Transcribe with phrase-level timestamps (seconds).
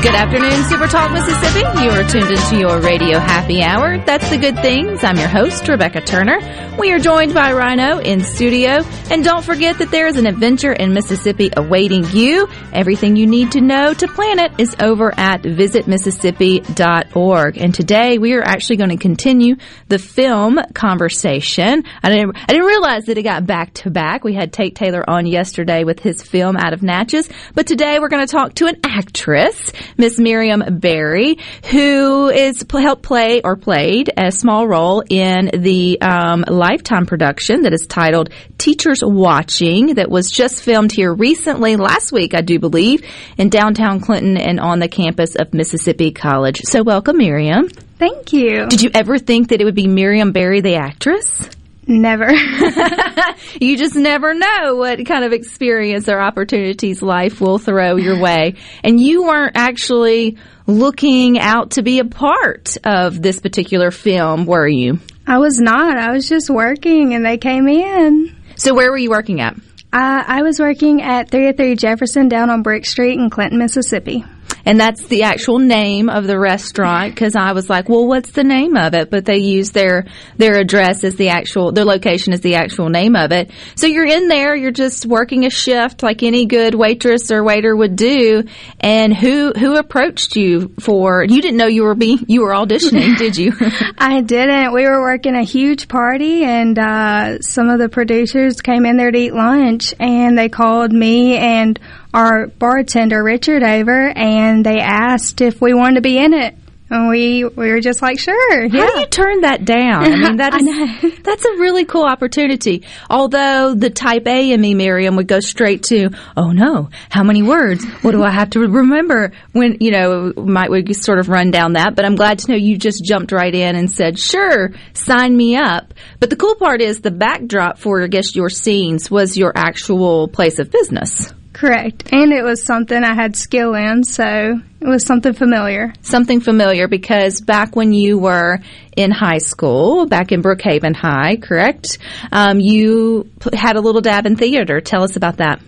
[0.00, 1.58] Good afternoon, Super Talk Mississippi.
[1.82, 3.98] You are tuned into your radio happy hour.
[4.04, 5.02] That's the good things.
[5.02, 6.38] I'm your host, Rebecca Turner.
[6.78, 8.84] We are joined by Rhino in studio.
[9.10, 12.46] And don't forget that there is an adventure in Mississippi awaiting you.
[12.72, 17.58] Everything you need to know to plan it is over at visitmississippi.org.
[17.58, 19.56] And today we are actually going to continue
[19.88, 21.82] the film conversation.
[22.04, 24.22] I didn't, I didn't realize that it got back to back.
[24.22, 27.28] We had Tate Taylor on yesterday with his film Out of Natchez.
[27.54, 29.72] But today we're going to talk to an actress.
[29.98, 31.38] Miss Miriam Barry,
[31.72, 37.72] who is helped play or played a small role in the um, Lifetime production that
[37.72, 43.04] is titled Teachers Watching, that was just filmed here recently, last week, I do believe,
[43.36, 46.60] in downtown Clinton and on the campus of Mississippi College.
[46.62, 47.68] So, welcome, Miriam.
[47.68, 48.68] Thank you.
[48.68, 51.50] Did you ever think that it would be Miriam Barry, the actress?
[51.88, 52.30] Never.
[53.60, 58.56] you just never know what kind of experience or opportunities life will throw your way.
[58.84, 64.68] And you weren't actually looking out to be a part of this particular film, were
[64.68, 64.98] you?
[65.26, 65.96] I was not.
[65.96, 68.36] I was just working and they came in.
[68.56, 69.54] So where were you working at?
[69.90, 74.24] Uh, I was working at 303 Jefferson down on Brick Street in Clinton, Mississippi.
[74.64, 78.44] And that's the actual name of the restaurant because I was like, well, what's the
[78.44, 79.10] name of it?
[79.10, 80.06] But they use their,
[80.36, 83.50] their address as the actual, their location as the actual name of it.
[83.76, 87.74] So you're in there, you're just working a shift like any good waitress or waiter
[87.74, 88.44] would do.
[88.80, 93.16] And who, who approached you for, you didn't know you were being, you were auditioning,
[93.16, 93.52] did you?
[93.98, 94.72] I didn't.
[94.72, 99.10] We were working a huge party and, uh, some of the producers came in there
[99.10, 101.78] to eat lunch and they called me and
[102.14, 106.56] our bartender Richard over, and they asked if we wanted to be in it.
[106.90, 108.64] And we we were just like, sure.
[108.64, 108.80] Yeah.
[108.80, 110.04] How do you turn that down?
[110.04, 110.54] I mean, that
[111.04, 112.84] is that's a really cool opportunity.
[113.10, 117.42] Although the type A in me, Miriam, would go straight to, oh no, how many
[117.42, 117.84] words?
[118.00, 119.32] What do I have to remember?
[119.52, 121.94] When you know, might we sort of run down that?
[121.94, 125.56] But I'm glad to know you just jumped right in and said, sure, sign me
[125.56, 125.92] up.
[126.20, 130.28] But the cool part is the backdrop for, I guess, your scenes was your actual
[130.28, 131.34] place of business.
[131.58, 132.12] Correct.
[132.12, 135.92] And it was something I had skill in, so it was something familiar.
[136.02, 138.60] Something familiar because back when you were
[138.96, 141.98] in high school, back in Brookhaven High, correct?
[142.30, 144.80] Um, you p- had a little dab in theater.
[144.80, 145.60] Tell us about that.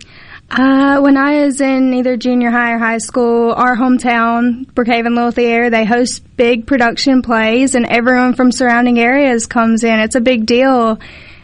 [0.49, 5.31] Uh, when I was in either junior high or high school, our hometown, Brookhaven Little
[5.31, 9.99] Theater, they host big production plays and everyone from surrounding areas comes in.
[9.99, 10.99] It's a big deal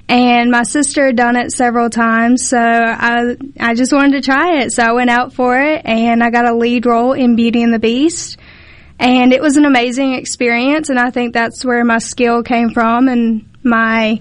[0.10, 4.60] and my sister had done it several times, so I I just wanted to try
[4.62, 4.72] it.
[4.72, 7.74] So I went out for it, and I got a lead role in Beauty and
[7.74, 8.38] the Beast,
[9.00, 10.90] and it was an amazing experience.
[10.90, 14.20] And I think that's where my skill came from, and my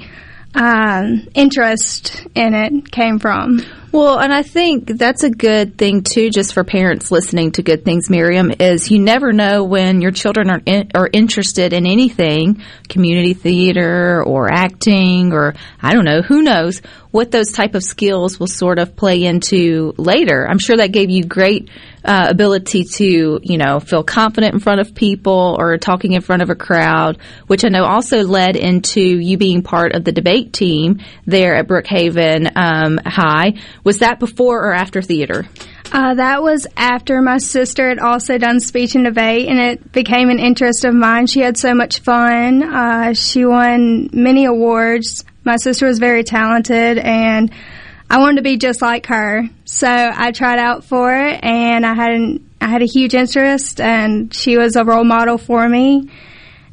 [0.55, 3.65] um, interest in it came from.
[3.93, 7.85] Well, and I think that's a good thing too, just for parents listening to Good
[7.85, 12.63] Things, Miriam, is you never know when your children are in, are interested in anything,
[12.89, 16.83] community theater or acting or I don't know, who knows
[17.17, 20.47] what those type of skills will sort of play into later.
[20.47, 21.71] I'm sure that gave you great
[22.05, 26.43] uh, ability to, you know, feel confident in front of people or talking in front
[26.43, 30.53] of a crowd, which I know also led into you being part of the debate
[30.53, 33.55] team there at Brookhaven um, High.
[33.87, 35.47] Was that before or after theater?
[35.93, 40.29] Uh, that was after my sister had also done speech and debate, and it became
[40.29, 41.29] an interest of mine.
[41.29, 42.65] She had so much fun.
[42.65, 45.25] Uh, she won many awards.
[45.45, 47.53] My sister was very talented, and
[48.11, 49.49] I wanted to be just like her.
[49.67, 53.81] So I tried out for it, and I had an, I had a huge interest,
[53.81, 56.11] and she was a role model for me.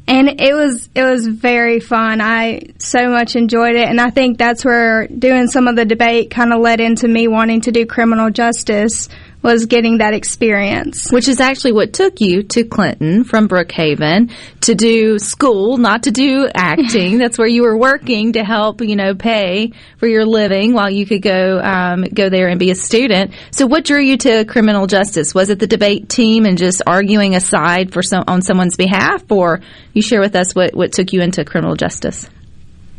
[0.06, 2.20] And it was it was very fun.
[2.20, 6.30] I so much enjoyed it, and I think that's where doing some of the debate
[6.30, 9.08] kind of led into me wanting to do criminal justice
[9.44, 11.12] was getting that experience.
[11.12, 14.32] Which is actually what took you to Clinton from Brookhaven
[14.62, 17.18] to do school, not to do acting.
[17.24, 21.04] That's where you were working to help, you know, pay for your living while you
[21.04, 23.34] could go um, go there and be a student.
[23.50, 25.34] So, what drew you to criminal justice?
[25.34, 29.60] Was it the debate team and just arguing aside for some on someone's behalf, or
[29.92, 32.30] you share with us what what took you into criminal justice?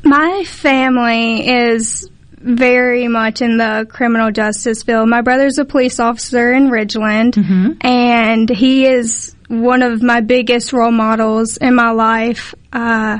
[0.04, 2.08] My family is
[2.46, 5.10] very much in the criminal justice field.
[5.10, 7.38] My brother's a police officer in Ridgeland,
[7.82, 12.54] and he is one of my biggest role models in my life.
[12.72, 13.20] Uh,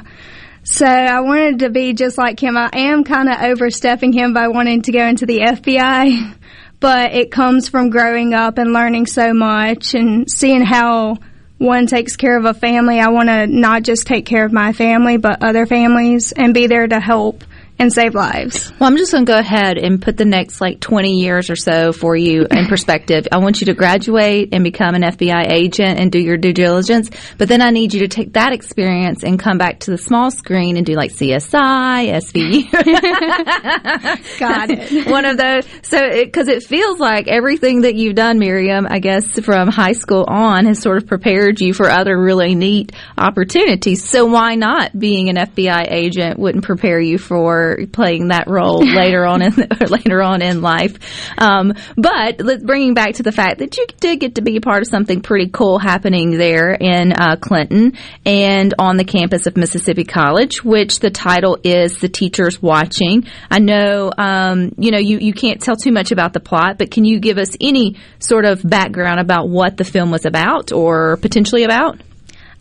[0.64, 2.56] so I wanted to be just like him.
[2.56, 6.36] I am kind of overstepping him by wanting to go into the FBI,
[6.80, 11.18] but it comes from growing up and learning so much and seeing how
[11.58, 13.00] one takes care of a family.
[13.00, 16.68] I want to not just take care of my family, but other families and be
[16.68, 17.44] there to help
[17.78, 18.72] and save lives.
[18.80, 21.56] Well, I'm just going to go ahead and put the next like 20 years or
[21.56, 23.28] so for you in perspective.
[23.32, 27.10] I want you to graduate and become an FBI agent and do your due diligence,
[27.38, 30.32] but then I need you to take that experience and come back to the small
[30.32, 32.72] screen and do like CSI, SVU.
[34.40, 35.08] Got it.
[35.12, 35.66] One of those.
[35.84, 40.26] So, because it, feels like everything that you've done, Miriam, I guess from high school
[40.28, 44.10] on has sort of prepared you for other really neat opportunities.
[44.10, 49.26] So why not being an FBI agent wouldn't prepare you for playing that role later
[49.26, 49.54] on in
[49.90, 50.98] later on in life.
[51.38, 54.62] Um, but let's bringing back to the fact that you did get to be a
[54.62, 57.94] part of something pretty cool happening there in uh, Clinton
[58.26, 63.60] and on the campus of Mississippi College, which the title is "The Teachers Watching." I
[63.60, 67.06] know um, you know you you can't tell too much about the plot, but can
[67.06, 71.64] you give us any sort of background about what the film was about or potentially
[71.64, 72.00] about?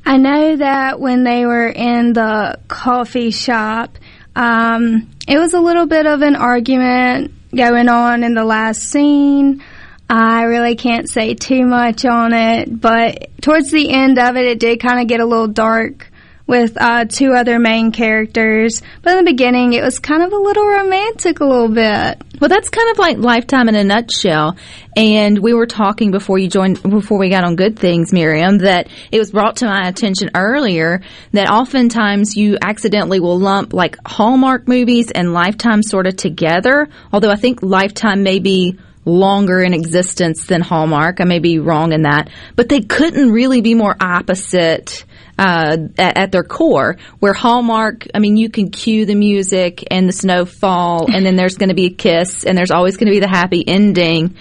[0.06, 3.96] I know that when they were in the coffee shop,
[4.36, 9.62] um, it was a little bit of an argument going on in the last scene.
[10.08, 14.60] I really can't say too much on it, but towards the end of it, it
[14.60, 16.10] did kind of get a little dark
[16.46, 18.82] with uh, two other main characters.
[19.02, 22.22] But in the beginning, it was kind of a little romantic, a little bit.
[22.40, 24.56] Well, that's kind of like Lifetime in a nutshell.
[24.96, 28.88] And we were talking before you joined, before we got on Good Things, Miriam, that
[29.10, 31.00] it was brought to my attention earlier
[31.32, 36.88] that oftentimes you accidentally will lump like Hallmark movies and Lifetime sort of together.
[37.12, 41.20] Although I think Lifetime may be longer in existence than Hallmark.
[41.20, 45.04] I may be wrong in that, but they couldn't really be more opposite.
[45.36, 50.08] Uh, at, at, their core, where Hallmark, I mean, you can cue the music and
[50.08, 53.12] the snowfall, and then there's going to be a kiss, and there's always going to
[53.12, 54.36] be the happy ending.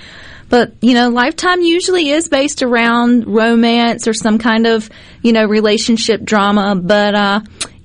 [0.49, 4.87] But, you know, Lifetime usually is based around romance or some kind of,
[5.23, 7.39] you know, relationship drama, but, uh,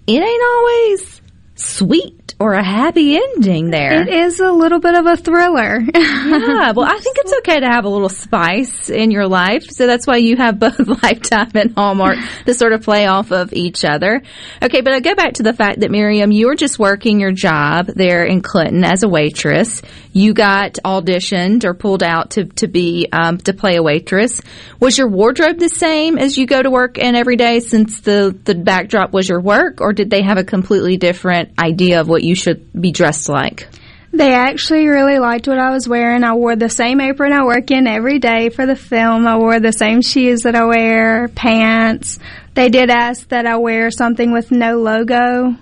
[0.07, 1.18] it ain't always
[1.59, 4.03] sweet or a happy ending there.
[4.03, 5.81] It is a little bit of a thriller.
[5.81, 9.69] yeah, well, I think it's okay to have a little spice in your life.
[9.71, 13.53] So that's why you have both Lifetime and Hallmark to sort of play off of
[13.53, 14.23] each other.
[14.63, 17.33] Okay, but I go back to the fact that Miriam, you were just working your
[17.33, 19.83] job there in Clinton as a waitress.
[20.13, 24.41] You got auditioned or pulled out to to be um, to play a waitress.
[24.81, 28.37] Was your wardrobe the same as you go to work and every day since the
[28.45, 32.25] the backdrop was your work, or did they have a completely different idea of what
[32.25, 33.69] you should be dressed like?
[34.13, 36.25] They actually really liked what I was wearing.
[36.25, 39.27] I wore the same apron I work in every day for the film.
[39.27, 42.19] I wore the same shoes that I wear, pants.
[42.55, 45.57] They did ask that I wear something with no logo.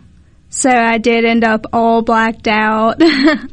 [0.48, 3.00] So I did end up all blacked out.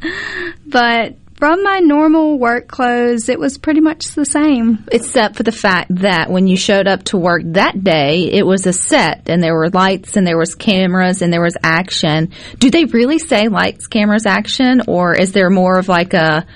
[0.65, 4.86] but from my normal work clothes, it was pretty much the same.
[4.90, 8.66] Except for the fact that when you showed up to work that day, it was
[8.66, 12.31] a set and there were lights and there was cameras and there was action.
[12.60, 16.48] Do they really say lights, cameras, action or is there more of like a,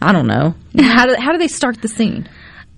[0.00, 0.54] I don't know.
[0.78, 2.26] How do, how do they start the scene?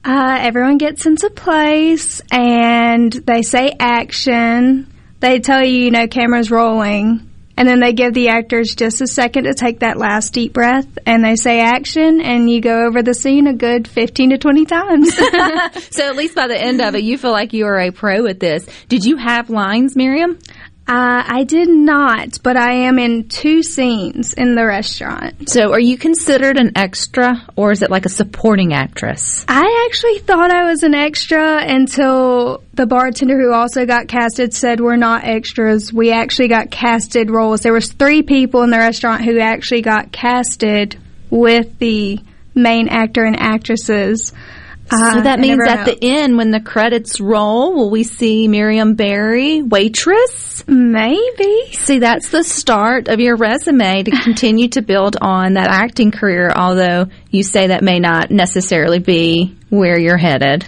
[0.04, 4.92] Uh, everyone gets into place and they say action.
[5.20, 9.06] They tell you, you know, cameras rolling and then they give the actors just a
[9.06, 13.02] second to take that last deep breath and they say action and you go over
[13.02, 15.14] the scene a good 15 to 20 times.
[15.90, 18.26] so at least by the end of it, you feel like you are a pro
[18.26, 18.66] at this.
[18.88, 20.38] Did you have lines, Miriam?
[20.86, 25.48] Uh, I did not, but I am in two scenes in the restaurant.
[25.48, 29.44] So, are you considered an extra, or is it like a supporting actress?
[29.46, 34.80] I actually thought I was an extra until the bartender who also got casted said
[34.80, 35.92] we're not extras.
[35.92, 37.60] We actually got casted roles.
[37.60, 40.98] There was three people in the restaurant who actually got casted
[41.30, 42.20] with the
[42.54, 44.32] main actor and actresses.
[44.92, 48.94] Uh, so that means at the end, when the credits roll, will we see Miriam
[48.94, 50.64] Barry, waitress?
[50.66, 51.72] Maybe.
[51.72, 56.52] See, that's the start of your resume to continue to build on that acting career,
[56.54, 60.66] although you say that may not necessarily be where you're headed.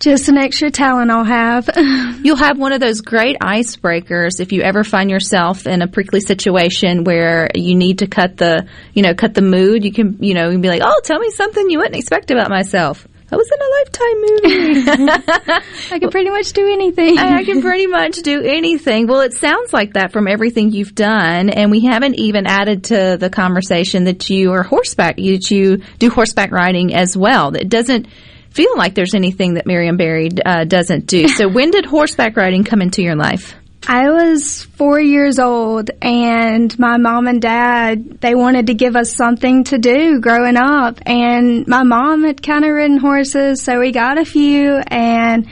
[0.00, 1.68] Just an extra talent I'll have.
[2.22, 6.20] You'll have one of those great icebreakers if you ever find yourself in a prickly
[6.20, 9.84] situation where you need to cut the, you know, cut the mood.
[9.84, 12.30] You can, you know, you can be like, "Oh, tell me something you wouldn't expect
[12.30, 15.64] about myself." That was in a Lifetime movie.
[15.90, 17.18] I can pretty much do anything.
[17.18, 19.08] I can pretty much do anything.
[19.08, 23.16] Well, it sounds like that from everything you've done, and we haven't even added to
[23.18, 27.56] the conversation that you are horseback, that you do horseback riding as well.
[27.56, 28.06] It doesn't
[28.50, 31.26] feel like there's anything that Miriam Berry uh, doesn't do.
[31.26, 33.56] So, when did horseback riding come into your life?
[33.86, 39.14] I was four years old and my mom and dad, they wanted to give us
[39.14, 41.00] something to do growing up.
[41.04, 45.46] And my mom had kind of ridden horses, so we got a few and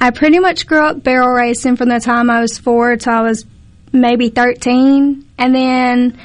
[0.00, 3.22] I pretty much grew up barrel racing from the time I was four till I
[3.22, 3.44] was
[3.92, 5.28] maybe 13.
[5.38, 6.18] And then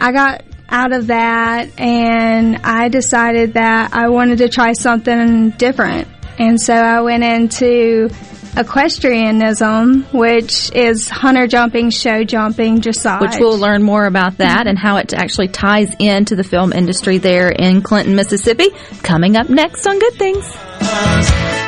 [0.00, 6.08] I got out of that and I decided that I wanted to try something different.
[6.38, 8.08] And so I went into
[8.56, 13.20] equestrianism, which is hunter jumping, show jumping, dressage.
[13.20, 17.18] Which we'll learn more about that and how it actually ties into the film industry
[17.18, 18.70] there in Clinton, Mississippi.
[19.02, 21.65] Coming up next on Good Things.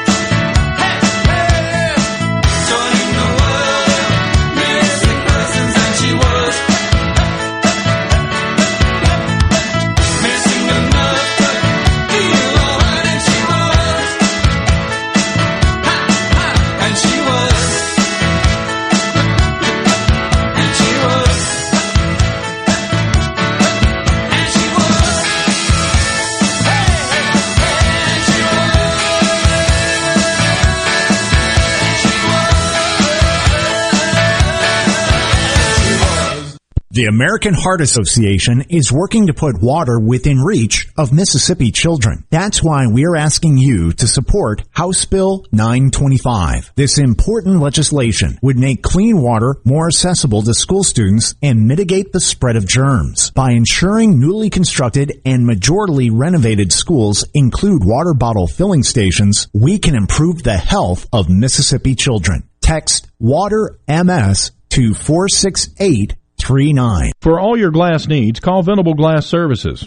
[36.99, 42.25] The American Heart Association is working to put water within reach of Mississippi children.
[42.31, 46.73] That's why we're asking you to support House Bill 925.
[46.75, 52.21] This important legislation would make clean water more accessible to school students and mitigate the
[52.21, 53.31] spread of germs.
[53.31, 59.95] By ensuring newly constructed and majorly renovated schools include water bottle filling stations, we can
[59.95, 62.49] improve the health of Mississippi children.
[62.61, 66.14] Text WATER MS to 468
[66.49, 67.12] 39.
[67.21, 69.87] For all your glass needs, call Venable Glass Services.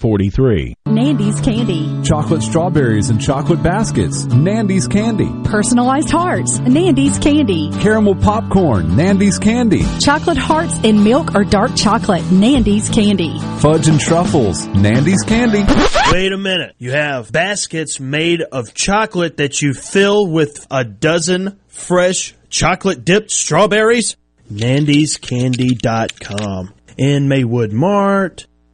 [0.00, 0.74] 4443.
[0.86, 2.00] Nandy's Candy.
[2.02, 4.24] Chocolate strawberries and chocolate baskets.
[4.26, 5.30] Nandy's Candy.
[5.44, 6.58] Personalized hearts.
[6.60, 7.70] Nandy's Candy.
[7.80, 8.96] Caramel popcorn.
[8.96, 9.82] Nandy's Candy.
[10.00, 12.22] Chocolate hearts in milk or dark chocolate.
[12.32, 13.38] Nandy's Candy.
[13.58, 14.66] Fudge and truffles.
[14.68, 15.64] Nandy's Candy.
[16.10, 16.74] Wait a minute.
[16.78, 23.30] You have baskets made of chocolate that you fill with a dozen fresh chocolate dipped
[23.30, 24.16] strawberries?
[24.50, 26.72] Nandy'sCandy.com.
[26.96, 28.46] In Maywood Mart.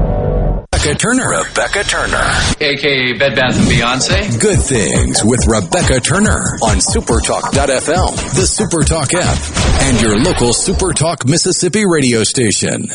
[0.86, 1.42] Rebecca Turner.
[1.42, 2.32] Rebecca Turner.
[2.60, 4.40] AKA Bed Bath and Beyonce.
[4.40, 11.84] Good Things with Rebecca Turner on Supertalk.fm, the Supertalk app, and your local Supertalk Mississippi
[11.84, 12.88] radio station.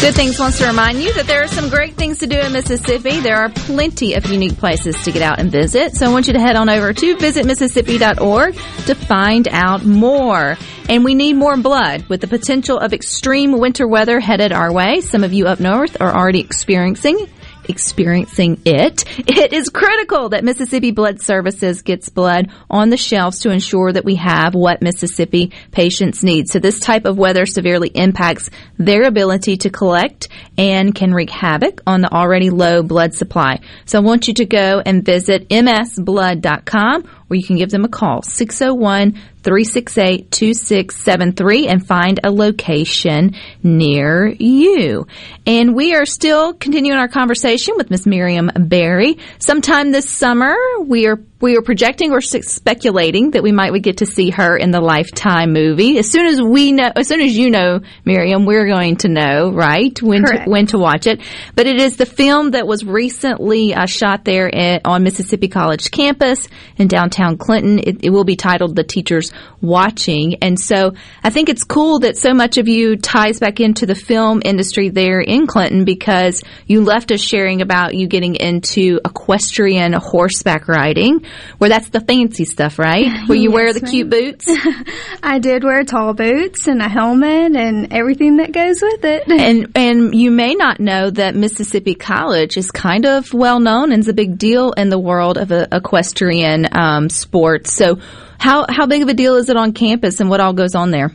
[0.00, 2.52] Good Things wants to remind you that there are some great things to do in
[2.52, 3.18] Mississippi.
[3.18, 5.96] There are plenty of unique places to get out and visit.
[5.96, 8.54] So I want you to head on over to visitmississippi.org
[8.86, 10.56] to find out more.
[10.88, 15.00] And we need more blood with the potential of extreme winter weather headed our way.
[15.00, 17.26] Some of you up north are already experiencing
[17.68, 19.04] experiencing it.
[19.18, 24.04] It is critical that Mississippi Blood Services gets blood on the shelves to ensure that
[24.04, 26.48] we have what Mississippi patients need.
[26.48, 31.80] So this type of weather severely impacts their ability to collect and can wreak havoc
[31.86, 33.60] on the already low blood supply.
[33.84, 37.88] So I want you to go and visit msblood.com or you can give them a
[37.88, 45.06] call 601 368 2673 and find a location near you.
[45.46, 49.18] And we are still continuing our conversation with Miss Miriam Berry.
[49.38, 50.54] Sometime this summer,
[50.84, 54.56] we are we are projecting or speculating that we might would get to see her
[54.56, 55.96] in the Lifetime movie.
[55.96, 59.52] As soon as we know, as soon as you know, Miriam, we're going to know,
[59.52, 61.20] right, when to, when to watch it.
[61.54, 65.92] But it is the film that was recently uh, shot there at, on Mississippi College
[65.92, 67.78] campus in downtown Clinton.
[67.78, 72.16] It, it will be titled "The Teachers Watching," and so I think it's cool that
[72.16, 76.82] so much of you ties back into the film industry there in Clinton because you
[76.82, 81.24] left us sharing about you getting into equestrian horseback riding
[81.58, 83.06] where that's the fancy stuff, right?
[83.28, 83.90] Where you Yes, wear the ma'am.
[83.90, 84.46] cute boots.
[85.22, 89.28] I did wear tall boots and a helmet and everything that goes with it.
[89.30, 94.00] and and you may not know that Mississippi College is kind of well known and
[94.00, 97.72] is a big deal in the world of equestrian um, sports.
[97.74, 97.98] So,
[98.38, 100.90] how how big of a deal is it on campus, and what all goes on
[100.90, 101.12] there?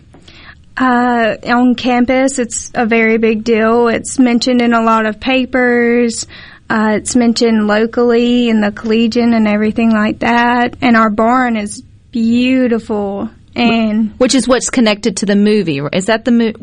[0.76, 3.88] Uh, on campus, it's a very big deal.
[3.88, 6.26] It's mentioned in a lot of papers.
[6.70, 10.76] Uh, it's mentioned locally in the Collegian and everything like that.
[10.82, 13.30] And our barn is beautiful.
[13.56, 15.80] And which is what's connected to the movie.
[15.92, 16.56] Is that the movie?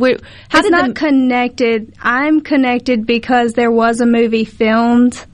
[0.49, 1.95] How it's did not the, connected.
[2.01, 5.25] I'm connected because there was a movie filmed,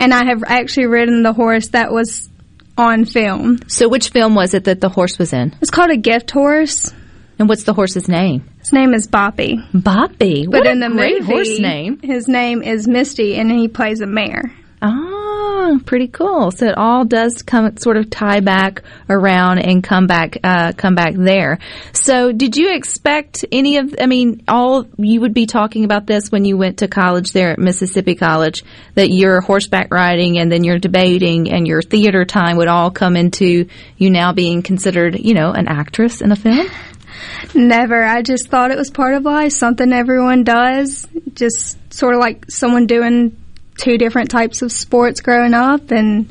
[0.00, 2.30] and I have actually ridden the horse that was
[2.78, 3.58] on film.
[3.68, 5.54] So, which film was it that the horse was in?
[5.60, 6.92] It's called a gift horse.
[7.38, 8.48] And what's the horse's name?
[8.60, 9.56] His name is Boppy.
[9.72, 10.44] Boppy.
[10.44, 11.98] But What a in the great movie, horse name.
[12.02, 14.52] his name is Misty, and he plays a mare.
[14.84, 16.50] Ah, pretty cool.
[16.50, 20.96] So it all does come sort of tie back around and come back, uh, come
[20.96, 21.60] back there.
[21.92, 26.32] So did you expect any of, I mean, all, you would be talking about this
[26.32, 28.64] when you went to college there at Mississippi College,
[28.96, 33.14] that your horseback riding and then your debating and your theater time would all come
[33.14, 36.66] into you now being considered, you know, an actress in a film?
[37.54, 38.02] Never.
[38.02, 41.06] I just thought it was part of life, something everyone does.
[41.34, 43.36] Just sort of like someone doing
[43.76, 46.30] two different types of sports growing up, and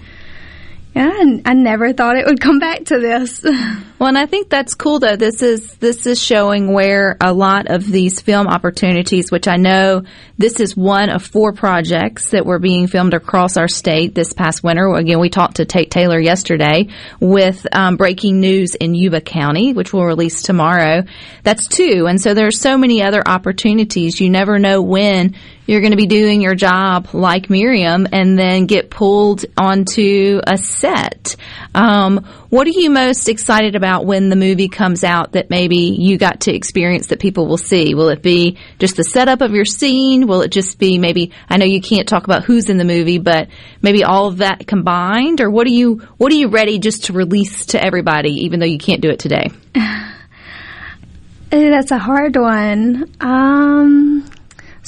[0.94, 3.46] yeah, and I never thought it would come back to this.
[4.02, 5.16] Well, and I think that's cool though.
[5.16, 10.02] This is this is showing where a lot of these film opportunities, which I know
[10.40, 14.64] this is one of four projects that were being filmed across our state this past
[14.64, 14.92] winter.
[14.92, 16.88] Again, we talked to Tate Taylor yesterday
[17.20, 21.04] with um, breaking news in Yuba County, which will release tomorrow.
[21.44, 24.20] That's two, and so there's so many other opportunities.
[24.20, 25.36] You never know when
[25.72, 30.58] you're going to be doing your job like Miriam and then get pulled onto a
[30.58, 31.38] set.
[31.74, 36.18] Um, what are you most excited about when the movie comes out that maybe you
[36.18, 37.96] got to experience that people will see?
[37.96, 40.28] Will it be just the setup of your scene?
[40.28, 43.20] Will it just be maybe, I know you can't talk about who's in the movie,
[43.20, 43.48] but
[43.82, 45.40] maybe all of that combined?
[45.40, 48.66] Or what are you, what are you ready just to release to everybody even though
[48.66, 49.48] you can't do it today?
[51.50, 53.10] That's a hard one.
[53.22, 54.31] Um,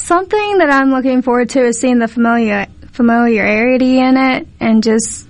[0.04, 5.26] something that I'm looking forward to is seeing the familiar familiarity in it, and just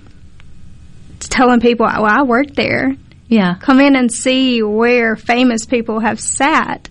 [1.19, 2.95] telling people, "Well, I worked there."
[3.27, 6.89] Yeah, come in and see where famous people have sat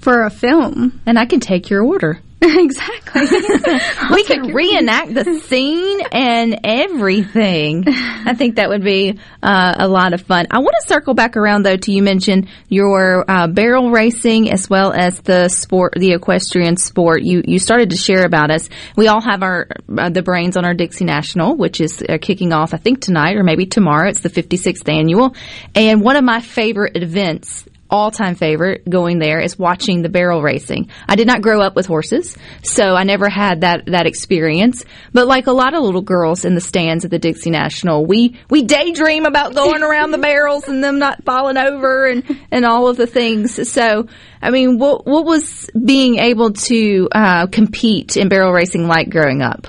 [0.00, 2.20] for a film, and I can take your order.
[2.58, 3.22] exactly.
[4.10, 7.84] we could reenact the scene and everything.
[7.88, 10.46] I think that would be uh, a lot of fun.
[10.50, 14.68] I want to circle back around though to you mentioned your uh, barrel racing as
[14.68, 17.22] well as the sport, the equestrian sport.
[17.22, 18.68] You you started to share about us.
[18.94, 22.52] We all have our uh, the brains on our Dixie National, which is uh, kicking
[22.52, 24.08] off I think tonight or maybe tomorrow.
[24.08, 25.34] It's the 56th annual,
[25.74, 30.42] and one of my favorite events all time favorite going there is watching the barrel
[30.42, 30.88] racing.
[31.08, 34.84] I did not grow up with horses, so I never had that, that experience.
[35.12, 38.36] But like a lot of little girls in the stands at the Dixie National, we,
[38.50, 42.88] we daydream about going around the barrels and them not falling over and, and all
[42.88, 43.70] of the things.
[43.70, 44.08] So,
[44.42, 49.40] I mean, what, what was being able to uh, compete in barrel racing like growing
[49.40, 49.68] up?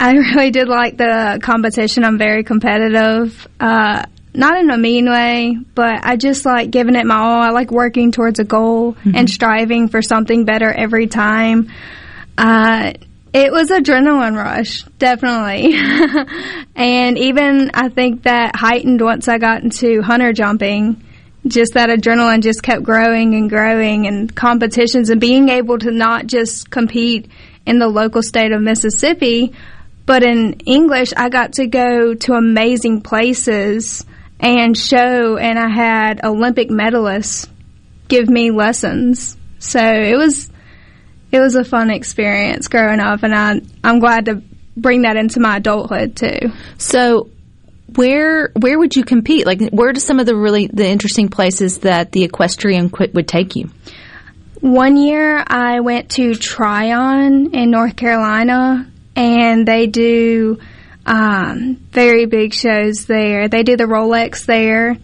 [0.00, 2.04] I really did like the competition.
[2.04, 3.46] I'm very competitive.
[3.60, 4.04] Uh,
[4.38, 7.42] not in a mean way, but I just like giving it my all.
[7.42, 9.16] I like working towards a goal mm-hmm.
[9.16, 11.72] and striving for something better every time.
[12.38, 12.92] Uh,
[13.32, 15.74] it was adrenaline rush, definitely.
[16.76, 21.02] and even I think that heightened once I got into hunter jumping.
[21.46, 26.26] Just that adrenaline just kept growing and growing and competitions and being able to not
[26.28, 27.28] just compete
[27.66, 29.52] in the local state of Mississippi,
[30.06, 34.04] but in English, I got to go to amazing places
[34.40, 37.48] and show, and I had Olympic medalists
[38.08, 39.36] give me lessons.
[39.58, 40.50] So it was
[41.30, 44.42] it was a fun experience growing up, and I I'm glad to
[44.76, 46.52] bring that into my adulthood too.
[46.78, 47.30] So
[47.96, 49.46] where where would you compete?
[49.46, 53.28] Like, where are some of the really the interesting places that the equestrian quit would
[53.28, 53.70] take you?
[54.60, 60.58] One year, I went to Tryon in North Carolina and they do
[61.08, 63.48] um, very big shows there.
[63.48, 64.98] They do the Rolex there,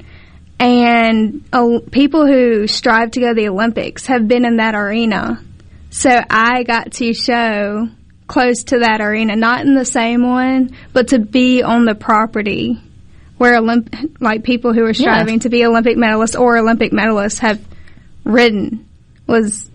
[0.60, 5.42] and uh, people who strive to go to the Olympics have been in that arena.
[5.88, 7.88] So I got to show
[8.26, 12.78] close to that arena, not in the same one, but to be on the property
[13.38, 15.40] where Olymp- like people who are striving yeah.
[15.40, 17.64] to be Olympic medalists or Olympic medalists have
[18.24, 18.86] ridden
[19.26, 19.70] was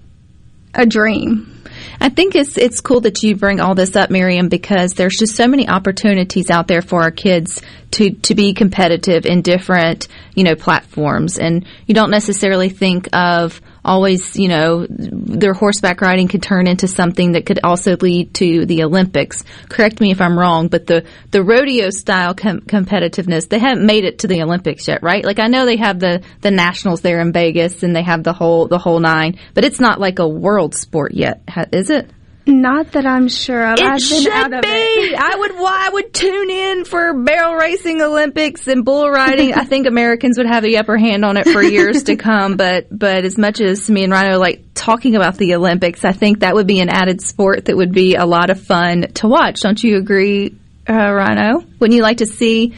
[0.74, 1.59] a dream.
[2.00, 5.36] I think it's it's cool that you bring all this up, Miriam, because there's just
[5.36, 7.62] so many opportunities out there for our kids
[7.92, 13.62] to to be competitive in different you know platforms, and you don't necessarily think of
[13.89, 18.67] always, you know, their horseback riding could turn into something that could also lead to
[18.67, 19.43] the Olympics.
[19.67, 24.06] Correct me if I'm wrong, but the, the rodeo style com- competitiveness, they haven't made
[24.06, 25.25] it to the Olympics yet, right?
[25.25, 28.34] Like I know they have the, the nationals there in Vegas and they have the
[28.34, 31.41] whole, the whole nine, but it's not like a world sport yet,
[31.73, 32.12] is it?
[32.50, 33.80] Not that I'm sure of.
[33.80, 34.68] It I've should out of be.
[34.68, 35.16] it.
[35.20, 35.52] I would.
[35.52, 39.54] I would tune in for barrel racing Olympics and bull riding.
[39.54, 42.58] I think Americans would have the upper hand on it for years to come.
[42.58, 46.40] But but as much as me and Rhino like talking about the Olympics, I think
[46.40, 49.62] that would be an added sport that would be a lot of fun to watch.
[49.62, 50.56] Don't you agree,
[50.90, 51.64] uh, Rhino?
[51.80, 52.74] Wouldn't you like to see?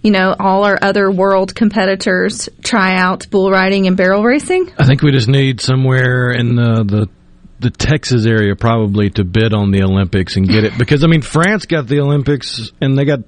[0.00, 4.72] you know, all our other world competitors try out bull riding and barrel racing?
[4.78, 7.08] I think we just need somewhere in the, the
[7.60, 11.22] the Texas area probably to bid on the Olympics and get it because I mean
[11.22, 13.20] France got the Olympics and they got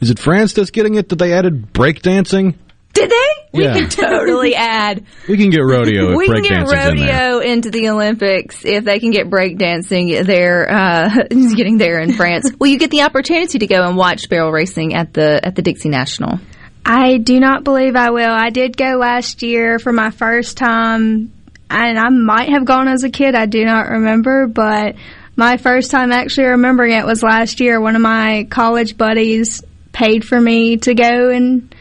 [0.00, 2.54] is it France that's getting it that they added breakdancing?
[2.92, 3.28] Did they?
[3.52, 3.74] Yeah.
[3.74, 5.04] We can totally add.
[5.28, 6.16] We can get rodeo.
[6.16, 10.70] we can get rodeo in into the Olympics if they can get breakdancing there.
[10.70, 11.08] Uh,
[11.56, 12.52] getting there in France.
[12.58, 15.62] Will you get the opportunity to go and watch barrel racing at the at the
[15.62, 16.38] Dixie National?
[16.84, 18.30] I do not believe I will.
[18.30, 21.32] I did go last year for my first time
[21.70, 23.34] and I might have gone as a kid.
[23.34, 24.96] I do not remember, but
[25.36, 27.80] my first time actually remembering it was last year.
[27.80, 31.74] One of my college buddies paid for me to go and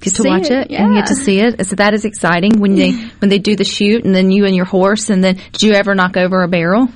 [0.00, 0.84] get to watch it, it yeah.
[0.84, 1.66] and get to see it.
[1.66, 4.54] So that is exciting when they when they do the shoot, and then you and
[4.54, 6.88] your horse, and then did you ever knock over a barrel?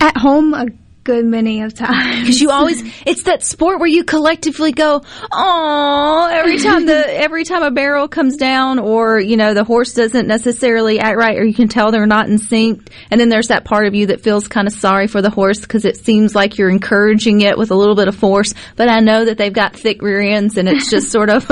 [0.00, 0.66] At home, a
[1.08, 2.20] good many of times.
[2.20, 5.00] Because you always, it's that sport where you collectively go,
[5.32, 9.94] oh, every time the, every time a barrel comes down or, you know, the horse
[9.94, 12.90] doesn't necessarily act right or you can tell they're not in sync.
[13.10, 15.60] And then there's that part of you that feels kind of sorry for the horse
[15.60, 18.52] because it seems like you're encouraging it with a little bit of force.
[18.76, 21.50] But I know that they've got thick rear ends and it's just sort of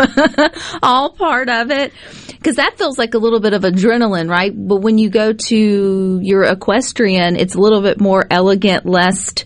[0.82, 1.94] all part of it.
[2.26, 4.52] Because that feels like a little bit of adrenaline, right?
[4.54, 9.45] But when you go to your equestrian, it's a little bit more elegant, less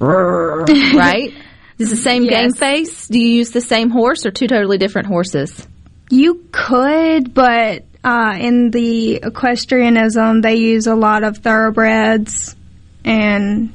[0.94, 1.32] right?
[1.78, 2.32] Is the same Yes.
[2.32, 3.08] game face?
[3.08, 5.66] Do you use the same horse or two totally different horses?
[6.10, 12.56] You could, but uh, in the equestrianism, they use a lot of thoroughbreds
[13.04, 13.72] and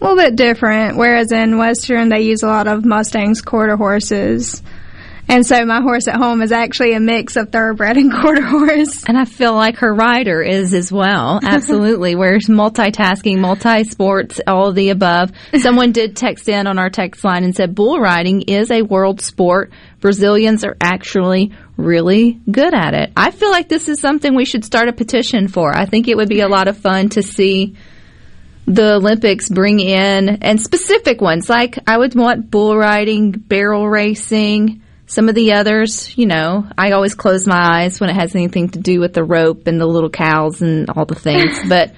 [0.00, 0.96] a little bit different.
[0.96, 4.62] Whereas in Western, they use a lot of Mustangs, quarter horses.
[5.28, 9.04] And so my horse at home is actually a mix of thoroughbred and quarter horse.
[9.06, 11.40] And I feel like her rider is as well.
[11.44, 12.14] Absolutely.
[12.14, 15.32] Where's multitasking, multi sports, all of the above.
[15.58, 19.20] Someone did text in on our text line and said bull riding is a world
[19.20, 19.72] sport.
[20.00, 23.12] Brazilians are actually really good at it.
[23.16, 25.74] I feel like this is something we should start a petition for.
[25.74, 27.76] I think it would be a lot of fun to see
[28.66, 34.82] the Olympics bring in and specific ones like I would want bull riding, barrel racing,
[35.06, 38.70] Some of the others, you know, I always close my eyes when it has anything
[38.70, 41.58] to do with the rope and the little cows and all the things.
[41.68, 41.92] but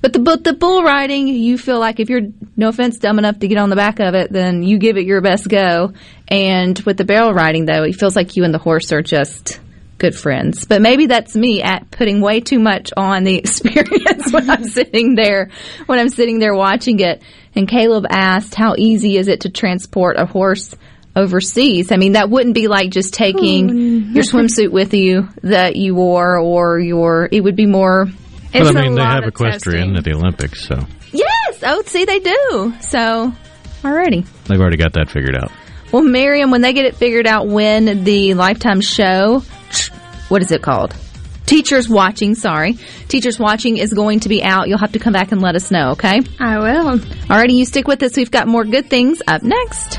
[0.00, 3.38] but the but the bull riding, you feel like if you're no offense dumb enough
[3.38, 5.92] to get on the back of it, then you give it your best go.
[6.28, 9.60] And with the barrel riding, though, it feels like you and the horse are just
[9.98, 10.64] good friends.
[10.64, 15.14] But maybe that's me at putting way too much on the experience when I'm sitting
[15.14, 15.50] there
[15.86, 17.22] when I'm sitting there watching it.
[17.54, 20.74] And Caleb asked, "How easy is it to transport a horse?"
[21.14, 21.92] Overseas.
[21.92, 25.94] I mean, that wouldn't be like just taking Oh, your swimsuit with you that you
[25.94, 28.06] wore or your, it would be more.
[28.52, 30.78] But I mean, they have equestrian at the Olympics, so
[31.12, 31.62] Yes!
[31.62, 32.74] Oh, see, they do.
[32.80, 33.32] So,
[33.84, 34.24] already.
[34.46, 35.52] they've already got that figured out.
[35.92, 39.40] Well, Miriam, when they get it figured out when the Lifetime show,
[40.28, 40.94] what is it called?
[41.44, 42.78] Teachers Watching, sorry.
[43.08, 44.68] Teachers Watching is going to be out.
[44.68, 46.20] You'll have to come back and let us know, okay?
[46.40, 46.98] I will.
[46.98, 48.16] Alrighty, you stick with us.
[48.16, 49.98] We've got more good things up next.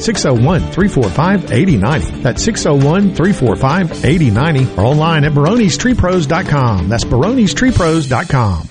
[0.00, 2.20] 601-345-8090.
[2.22, 2.22] 601-345-8090.
[2.22, 6.88] That's 601-345-8090 or online at baronestreepros.com.
[6.88, 8.68] That's baronestreepros.com.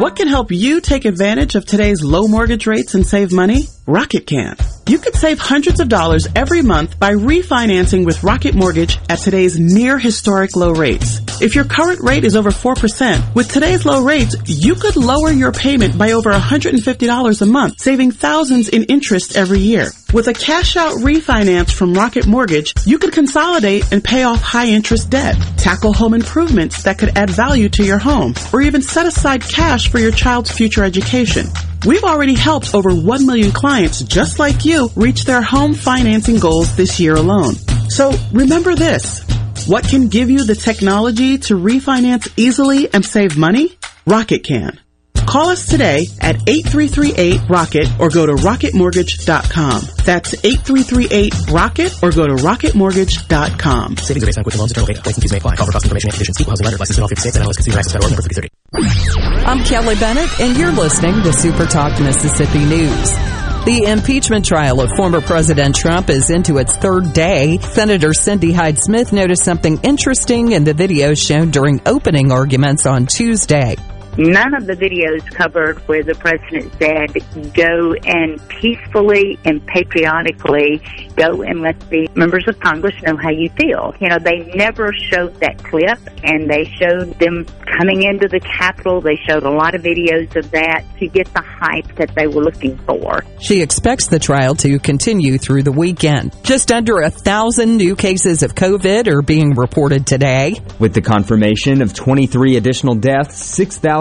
[0.00, 3.64] What can help you take advantage of today's low mortgage rates and save money?
[3.86, 4.56] Rocket can.
[4.88, 9.58] You could save hundreds of dollars every month by refinancing with Rocket Mortgage at today's
[9.58, 11.20] near historic low rates.
[11.40, 15.52] If your current rate is over 4%, with today's low rates, you could lower your
[15.52, 19.86] payment by over $150 a month, saving thousands in interest every year.
[20.12, 24.66] With a cash out refinance from Rocket Mortgage, you could consolidate and pay off high
[24.66, 29.06] interest debt, tackle home improvements that could add value to your home, or even set
[29.06, 31.46] aside cash for your child's future education.
[31.86, 36.76] We've already helped over 1 million clients just like you reach their home financing goals
[36.76, 37.54] this year alone.
[37.88, 39.29] So remember this.
[39.66, 43.76] What can give you the technology to refinance easily and save money?
[44.06, 44.80] Rocket can.
[45.26, 49.82] Call us today at 8338-ROCKET or go to rocketmortgage.com.
[50.04, 53.96] That's 8338-ROCKET or go to rocketmortgage.com.
[53.98, 55.02] Savings are based on quick loans, internal data.
[55.06, 55.54] Rates and fees may apply.
[55.56, 56.40] Call for cost information and conditions.
[56.40, 56.78] Equal housing lender.
[56.78, 57.36] License in all 50 states.
[57.36, 58.10] NMLS Consumer Access.org.
[58.10, 59.46] Number 3030.
[59.46, 63.39] I'm Kelly Bennett, and you're listening to Super Talk Mississippi News.
[63.66, 67.58] The impeachment trial of former President Trump is into its third day.
[67.58, 73.04] Senator Cindy Hyde Smith noticed something interesting in the video shown during opening arguments on
[73.04, 73.76] Tuesday.
[74.18, 80.82] None of the videos covered where the president said, go and peacefully and patriotically
[81.16, 83.94] go and let the members of Congress know how you feel.
[84.00, 87.46] You know, they never showed that clip and they showed them
[87.78, 89.00] coming into the Capitol.
[89.00, 92.42] They showed a lot of videos of that to get the hype that they were
[92.42, 93.24] looking for.
[93.40, 96.36] She expects the trial to continue through the weekend.
[96.42, 100.54] Just under a thousand new cases of COVID are being reported today.
[100.78, 103.42] With the confirmation of 23 additional deaths,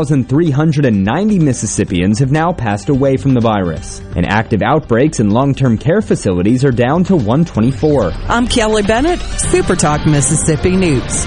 [0.03, 3.99] 6,390 Mississippians have now passed away from the virus.
[4.15, 8.11] And active outbreaks in long-term care facilities are down to 124.
[8.13, 11.25] I'm Kelly Bennett, Super Talk Mississippi News.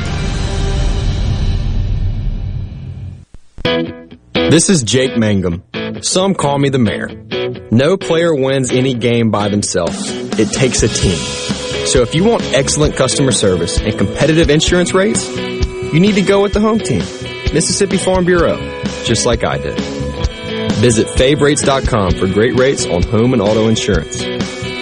[4.51, 5.63] This is Jake Mangum.
[6.01, 7.09] Some call me the mayor.
[7.71, 10.11] No player wins any game by themselves.
[10.39, 11.19] It takes a team.
[11.87, 16.41] So if you want excellent customer service and competitive insurance rates, you need to go
[16.43, 17.03] with the home team,
[17.53, 18.59] Mississippi Farm Bureau,
[19.05, 19.79] just like I did.
[20.83, 24.23] Visit favrates.com for great rates on home and auto insurance.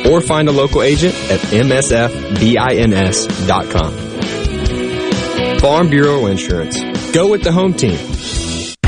[0.06, 2.38] Or find a local agent at msfbins.com.
[5.58, 6.80] Farm Bureau Insurance.
[7.12, 7.98] Go with the home team.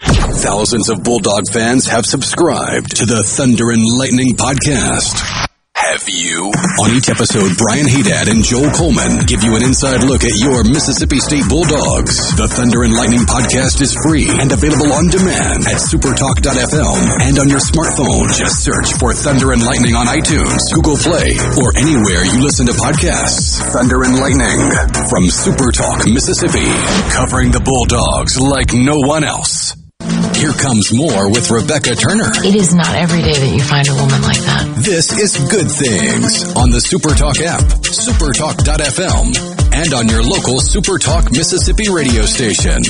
[0.00, 5.51] Thousands of Bulldog fans have subscribed to the Thunder and Lightning podcast.
[5.92, 6.48] You?
[6.80, 10.64] On each episode, Brian Hadad and Joel Coleman give you an inside look at your
[10.64, 12.32] Mississippi State Bulldogs.
[12.32, 16.96] The Thunder and Lightning podcast is free and available on demand at supertalk.fm
[17.28, 18.24] and on your smartphone.
[18.32, 22.72] Just search for Thunder and Lightning on iTunes, Google Play, or anywhere you listen to
[22.72, 23.60] podcasts.
[23.60, 24.72] Thunder and Lightning
[25.12, 26.72] from Supertalk, Mississippi,
[27.12, 29.76] covering the Bulldogs like no one else.
[30.36, 32.30] Here comes more with Rebecca Turner.
[32.44, 34.66] It is not every day that you find a woman like that.
[34.76, 41.90] This is Good Things on the Supertalk app, supertalk.fm, and on your local Supertalk Mississippi
[41.90, 42.82] radio station.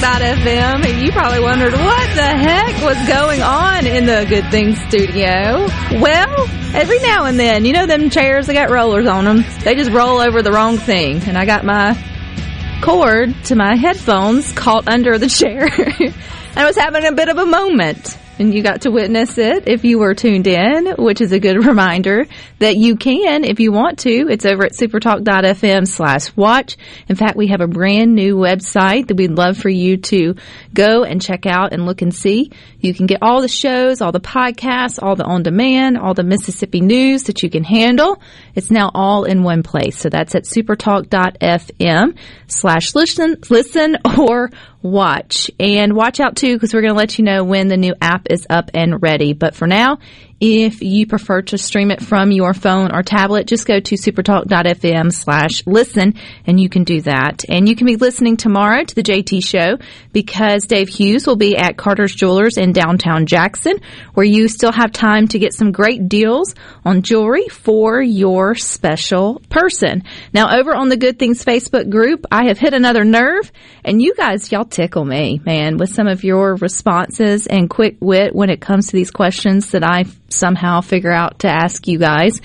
[0.00, 4.78] supertalk.fm and you probably wondered what the heck was going on in the Good Things
[4.88, 5.66] studio.
[6.00, 9.74] Well, every now and then, you know them chairs that got rollers on them, they
[9.74, 11.22] just roll over the wrong thing.
[11.24, 11.98] And I got my
[12.82, 15.68] cord to my headphones caught under the chair.
[16.56, 18.16] I was having a bit of a moment.
[18.40, 21.62] And you got to witness it if you were tuned in, which is a good
[21.66, 22.26] reminder
[22.58, 24.28] that you can if you want to.
[24.30, 26.78] It's over at supertalk.fm slash watch.
[27.06, 30.36] In fact, we have a brand new website that we'd love for you to
[30.72, 32.50] go and check out and look and see.
[32.80, 36.22] You can get all the shows, all the podcasts, all the on demand, all the
[36.22, 38.22] Mississippi news that you can handle.
[38.54, 39.98] It's now all in one place.
[39.98, 44.50] So that's at supertalk.fm slash listen, listen or
[44.82, 45.50] watch.
[45.60, 48.29] And watch out too, because we're going to let you know when the new app
[48.30, 49.32] is up and ready.
[49.32, 49.98] But for now,
[50.40, 55.12] if you prefer to stream it from your phone or tablet, just go to supertalk.fm
[55.12, 56.14] slash listen
[56.46, 57.44] and you can do that.
[57.46, 59.76] And you can be listening tomorrow to the JT show
[60.12, 63.80] because Dave Hughes will be at Carter's Jewelers in downtown Jackson
[64.14, 66.54] where you still have time to get some great deals
[66.86, 70.04] on jewelry for your special person.
[70.32, 73.52] Now over on the Good Things Facebook group, I have hit another nerve
[73.84, 78.34] and you guys, y'all tickle me, man, with some of your responses and quick wit
[78.34, 82.40] when it comes to these questions that I somehow figure out to ask you guys.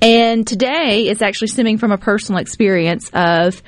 [0.00, 3.62] And today is actually stemming from a personal experience of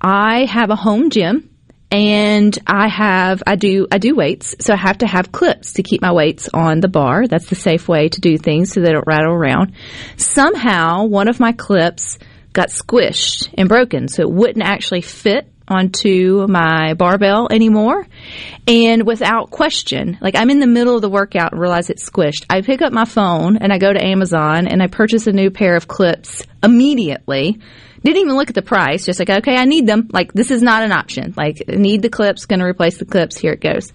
[0.00, 1.50] I have a home gym
[1.90, 5.82] and I have I do I do weights, so I have to have clips to
[5.82, 7.26] keep my weights on the bar.
[7.26, 9.72] That's the safe way to do things so they don't rattle around.
[10.16, 12.18] Somehow one of my clips
[12.52, 18.06] got squished and broken, so it wouldn't actually fit onto my barbell anymore.
[18.66, 22.46] And without question, like I'm in the middle of the workout and realize it's squished.
[22.50, 25.50] I pick up my phone and I go to Amazon and I purchase a new
[25.50, 27.60] pair of clips immediately.
[28.02, 30.08] Didn't even look at the price, just like, okay, I need them.
[30.12, 31.34] Like, this is not an option.
[31.36, 33.92] Like, need the clips, gonna replace the clips, here it goes.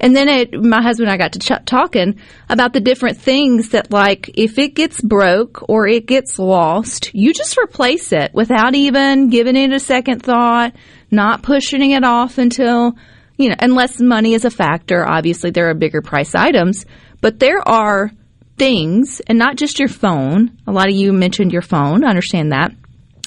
[0.00, 3.70] And then it, my husband and I got to ch- talking about the different things
[3.70, 8.74] that, like, if it gets broke or it gets lost, you just replace it without
[8.74, 10.74] even giving it a second thought,
[11.14, 12.96] not pushing it off until,
[13.36, 15.06] you know, unless money is a factor.
[15.06, 16.84] Obviously, there are bigger price items,
[17.20, 18.10] but there are
[18.56, 20.56] things, and not just your phone.
[20.66, 22.04] A lot of you mentioned your phone.
[22.04, 22.72] I understand that.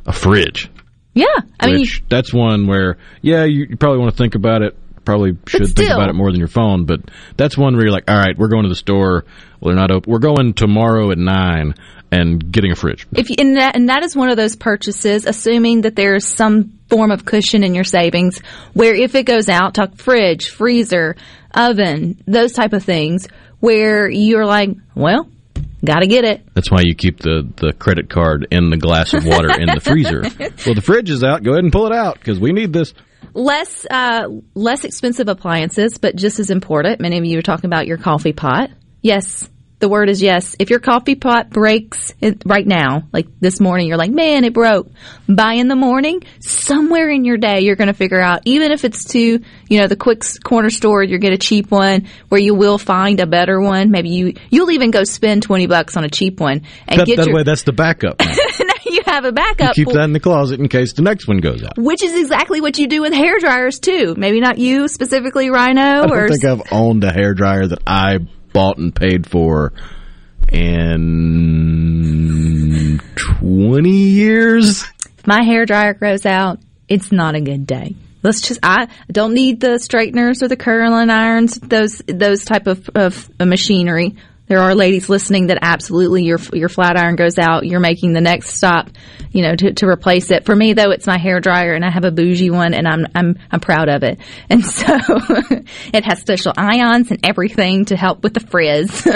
[0.08, 0.68] a fridge.
[1.14, 1.28] yeah,
[1.60, 4.76] I mean, you, that's one where yeah, you, you probably want to think about it.
[5.06, 7.02] Probably should think about it more than your phone, but
[7.36, 9.26] that's one where you're like, all right, we're going to the store.
[9.60, 10.12] Well, they're not open.
[10.12, 11.76] We're going tomorrow at nine
[12.12, 13.08] and getting a fridge.
[13.12, 16.80] If you, and that and that is one of those purchases, assuming that there's some
[16.90, 18.40] form of cushion in your savings,
[18.74, 21.16] where if it goes out, talk fridge, freezer,
[21.54, 23.28] oven, those type of things,
[23.60, 25.28] where you're like, well,
[25.84, 26.46] got to get it.
[26.54, 29.82] That's why you keep the, the credit card in the glass of water in the
[29.82, 30.24] freezer.
[30.66, 31.44] Well, the fridge is out.
[31.44, 32.94] Go ahead and pull it out because we need this.
[33.34, 37.02] Less uh, less expensive appliances, but just as important.
[37.02, 38.70] Many of you are talking about your coffee pot.
[39.02, 39.50] Yes,
[39.84, 40.56] the word is yes.
[40.60, 44.54] If your coffee pot breaks it, right now, like this morning, you're like, man, it
[44.54, 44.90] broke.
[45.28, 48.86] By in the morning, somewhere in your day, you're going to figure out, even if
[48.86, 52.56] it's to, you know, the quick corner store, you get a cheap one where you
[52.56, 53.92] will find a better one.
[53.92, 57.18] Maybe you, you'll even go spend 20 bucks on a cheap one and That, get
[57.18, 58.20] that your, way, that's the backup.
[58.22, 59.76] now you have a You backup.
[59.76, 61.78] keep that in the closet in case the next one goes out.
[61.78, 64.16] which is exactly what you do with hair dryers too.
[64.18, 68.20] Maybe not you specifically, Rhino, I don't think I've owned a hair dryer that I
[68.54, 69.74] bought and paid for
[70.52, 71.00] in
[73.16, 74.86] 20 years.
[75.26, 77.96] my hair dryer grows out, it's not a good day.
[78.22, 82.90] Let's just I don't need the straighteners or the curling irons, those those type of,
[82.96, 84.16] of machinery.
[84.48, 88.22] There are ladies listening that absolutely your your flat iron goes out, you're making the
[88.22, 88.90] next stop,
[89.32, 90.46] you know, to, to replace it.
[90.46, 93.08] For me though, it's my hair dryer and I have a bougie one and I'm
[93.16, 94.20] I'm I'm proud of it.
[94.50, 94.86] And so
[95.94, 99.08] it has special ions and everything to help with the frizz.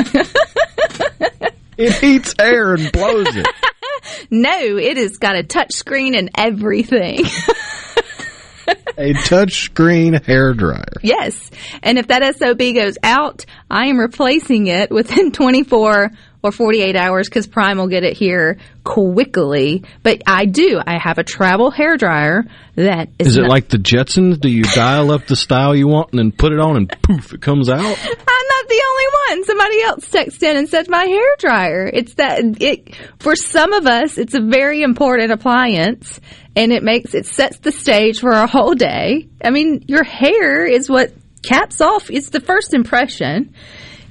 [1.78, 3.48] It heats air and blows it.
[4.32, 7.26] no, it has got a touch screen and everything.
[8.98, 10.84] a touchscreen hair dryer.
[11.02, 11.52] Yes.
[11.82, 16.12] And if that SOB goes out, I am replacing it within 24
[16.48, 19.84] or 48 hours because Prime will get it here quickly.
[20.04, 20.80] But I do.
[20.86, 22.46] I have a travel hair dryer
[22.76, 23.28] that is.
[23.28, 24.40] Is it not- like the Jetsons?
[24.40, 27.34] Do you dial up the style you want and then put it on and poof,
[27.34, 27.80] it comes out?
[27.82, 29.44] I'm not the only one.
[29.46, 31.90] Somebody else texted in and said my hair dryer.
[31.92, 36.20] It's that it for some of us it's a very important appliance
[36.56, 39.28] and it makes it sets the stage for our whole day.
[39.44, 43.54] I mean, your hair is what caps off it's the first impression.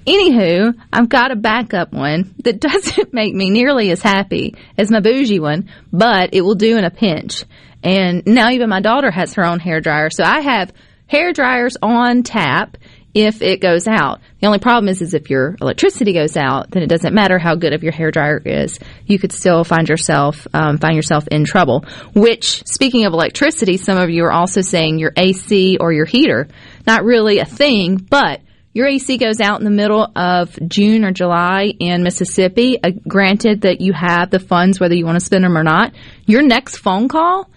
[0.06, 5.00] Anywho, I've got a backup one that doesn't make me nearly as happy as my
[5.00, 7.44] bougie one, but it will do in a pinch.
[7.82, 10.10] And now even my daughter has her own hair dryer.
[10.10, 10.72] So I have
[11.06, 12.76] hair dryers on tap
[13.14, 14.20] if it goes out.
[14.40, 17.54] The only problem is, is if your electricity goes out, then it doesn't matter how
[17.54, 18.78] good of your hair dryer is.
[19.06, 21.84] You could still find yourself um, find yourself in trouble.
[22.14, 26.48] Which, speaking of electricity, some of you are also saying your AC or your heater.
[26.86, 28.42] Not really a thing, but
[28.76, 32.78] your AC goes out in the middle of June or July in Mississippi.
[32.84, 35.94] Uh, granted that you have the funds, whether you want to spend them or not.
[36.26, 37.48] Your next phone call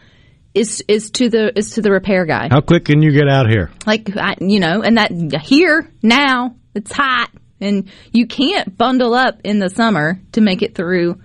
[0.53, 2.47] is is to the is to the repair guy.
[2.49, 3.69] How quick can you get out here?
[3.85, 5.11] Like I, you know, and that
[5.41, 10.73] here now it's hot, and you can't bundle up in the summer to make it
[10.73, 11.19] through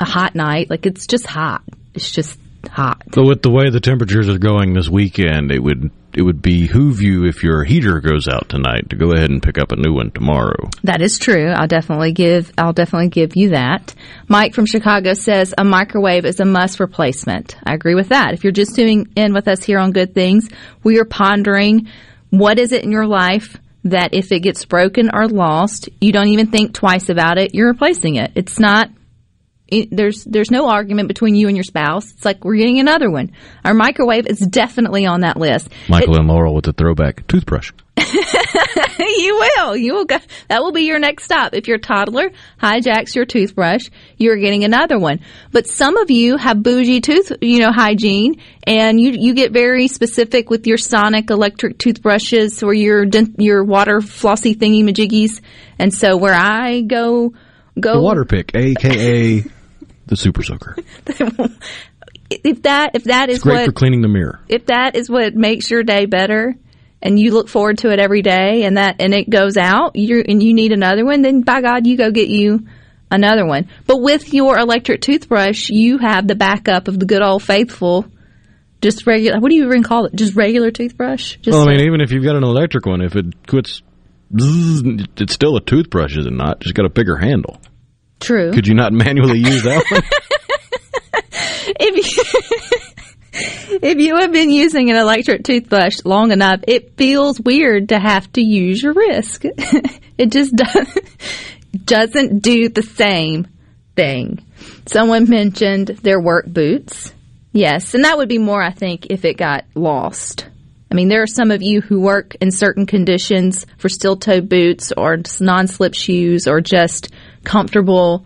[0.00, 0.70] a hot night.
[0.70, 1.62] Like it's just hot.
[1.92, 3.02] It's just hot.
[3.14, 7.00] So with the way the temperatures are going this weekend, it would it would behoove
[7.00, 9.92] you if your heater goes out tonight to go ahead and pick up a new
[9.92, 10.68] one tomorrow.
[10.84, 11.48] That is true.
[11.48, 13.94] I'll definitely give I'll definitely give you that.
[14.28, 17.56] Mike from Chicago says a microwave is a must replacement.
[17.64, 18.34] I agree with that.
[18.34, 20.48] If you're just tuning in with us here on Good Things,
[20.82, 21.88] we are pondering
[22.30, 26.28] what is it in your life that if it gets broken or lost, you don't
[26.28, 28.32] even think twice about it, you're replacing it.
[28.34, 28.90] It's not
[29.90, 32.10] there's there's no argument between you and your spouse.
[32.12, 33.32] It's like we're getting another one.
[33.64, 35.68] Our microwave is definitely on that list.
[35.88, 37.72] Michael and Laurel with the throwback toothbrush.
[37.96, 39.76] you will.
[39.76, 40.18] You will go.
[40.48, 41.54] That will be your next stop.
[41.54, 45.20] If your toddler hijacks your toothbrush, you're getting another one.
[45.50, 49.88] But some of you have bougie tooth, you know, hygiene, and you you get very
[49.88, 53.06] specific with your Sonic electric toothbrushes or your
[53.38, 55.40] your water flossy thingy majiggies.
[55.78, 57.34] And so where I go
[57.78, 59.44] go The water pick, aka
[60.12, 60.76] the super soaker.
[62.30, 64.40] if that if that is It's great what for cleaning the mirror.
[64.48, 66.54] if that is what makes your day better
[67.02, 70.22] and you look forward to it every day and that and it goes out you
[70.26, 72.66] and you need another one then by god you go get you
[73.10, 77.42] another one but with your electric toothbrush you have the backup of the good old
[77.42, 78.06] faithful
[78.80, 81.86] just regular what do you even call it just regular toothbrush just well, I mean,
[81.86, 83.82] even if you've got an electric one, if it quits,
[84.34, 86.60] it's still a toothbrush, is it not?
[86.60, 87.60] Just got a bigger handle.
[88.22, 90.02] True Could you not manually use that one?
[91.80, 93.22] if you,
[93.82, 98.30] if you have been using an electric toothbrush long enough, it feels weird to have
[98.32, 99.40] to use your wrist.
[100.18, 100.98] it just does,
[101.84, 103.46] doesn't do the same
[103.96, 104.44] thing.
[104.86, 107.12] Someone mentioned their work boots.
[107.52, 110.46] Yes, and that would be more, I think, if it got lost.
[110.90, 114.42] I mean, there are some of you who work in certain conditions for steel toe
[114.42, 117.08] boots or non slip shoes or just
[117.44, 118.24] comfortable,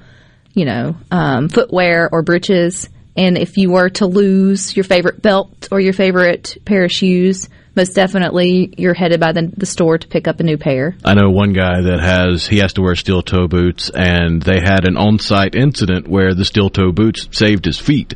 [0.55, 2.89] you know, um, footwear or breeches.
[3.17, 7.49] And if you were to lose your favorite belt or your favorite pair of shoes,
[7.77, 10.97] most definitely you're headed by the, the store to pick up a new pair.
[11.05, 14.61] I know one guy that has he has to wear steel toe boots, and they
[14.61, 18.15] had an on-site incident where the steel toe boots saved his feet,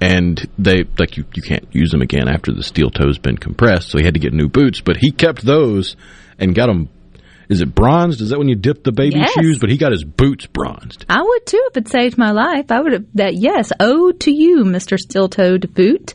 [0.00, 3.90] and they like you you can't use them again after the steel toe's been compressed,
[3.90, 4.80] so he had to get new boots.
[4.80, 5.94] But he kept those
[6.38, 6.88] and got them.
[7.48, 8.20] Is it bronzed?
[8.20, 9.32] Is that when you dip the baby Yes.
[9.32, 9.58] shoes?
[9.58, 11.04] But he got his boots bronzed.
[11.08, 12.70] I would too if it saved my life.
[12.70, 13.34] I would have that.
[13.34, 16.14] Yes, oh to you, Mister Steel Toed Boot.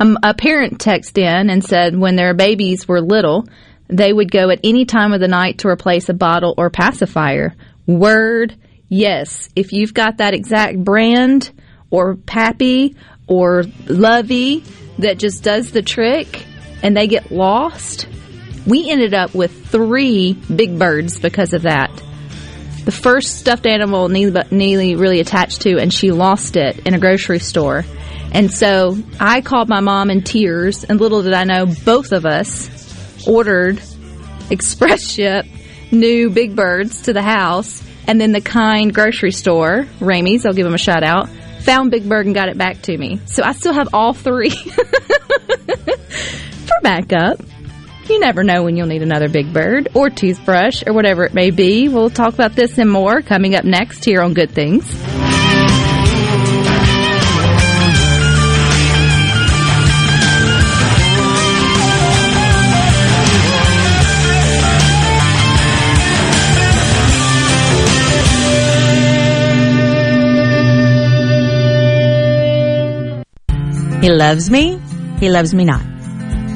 [0.00, 3.46] Um, a parent texted in and said when their babies were little,
[3.88, 7.54] they would go at any time of the night to replace a bottle or pacifier.
[7.86, 8.56] Word,
[8.88, 9.48] yes.
[9.54, 11.52] If you've got that exact brand
[11.90, 12.96] or Pappy
[13.28, 14.64] or Lovey
[14.98, 16.44] that just does the trick
[16.82, 18.08] and they get lost,
[18.66, 21.90] we ended up with three big birds because of that
[22.84, 27.38] the first stuffed animal Neely, really attached to, and she lost it in a grocery
[27.38, 27.84] store.
[28.32, 32.26] And so I called my mom in tears, and little did I know, both of
[32.26, 33.80] us ordered
[34.50, 35.46] express ship
[35.90, 40.64] new Big Birds to the house, and then the kind grocery store, Ramey's, I'll give
[40.64, 41.28] them a shout out,
[41.62, 43.20] found Big Bird and got it back to me.
[43.26, 44.76] So I still have all three for
[46.82, 47.40] backup.
[48.08, 51.50] You never know when you'll need another Big Bird or toothbrush or whatever it may
[51.50, 51.88] be.
[51.88, 54.84] We'll talk about this and more coming up next here on Good Things.
[74.02, 74.78] He loves me.
[75.18, 75.80] He loves me not.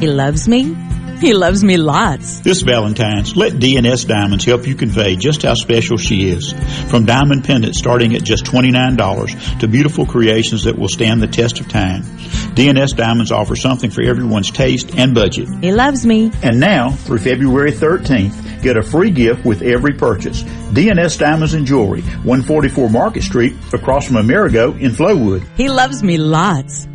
[0.00, 0.87] He loves me.
[1.28, 2.38] He loves me lots.
[2.40, 6.52] This Valentine's, let DNS Diamonds help you convey just how special she is.
[6.90, 11.58] From diamond pendants starting at just $29 to beautiful creations that will stand the test
[11.58, 12.02] of time.
[12.54, 15.48] DNS Diamonds offers something for everyone's taste and budget.
[15.60, 16.30] He loves me.
[16.42, 20.44] And now, through February 13th, get a free gift with every purchase.
[20.72, 25.44] DNS Diamonds and Jewelry, 144 Market Street, across from Amerigo in Flowood.
[25.56, 26.86] He loves me lots.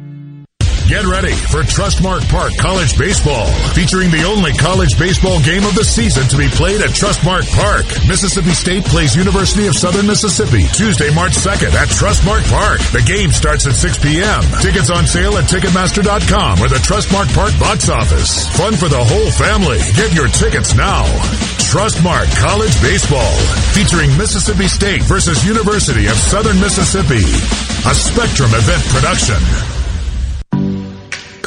[0.87, 5.83] Get ready for Trustmark Park College Baseball, featuring the only college baseball game of the
[5.83, 7.87] season to be played at Trustmark Park.
[8.05, 12.83] Mississippi State plays University of Southern Mississippi Tuesday, March 2nd at Trustmark Park.
[12.91, 14.43] The game starts at 6 p.m.
[14.59, 18.51] Tickets on sale at Ticketmaster.com or the Trustmark Park box office.
[18.59, 19.79] Fun for the whole family.
[19.95, 21.07] Get your tickets now.
[21.71, 23.33] Trustmark College Baseball,
[23.71, 27.23] featuring Mississippi State versus University of Southern Mississippi.
[27.87, 29.72] A Spectrum event production.